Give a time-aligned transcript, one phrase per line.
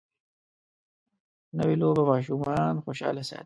[1.57, 3.39] نوې لوبه ماشومان خوشحاله ساتي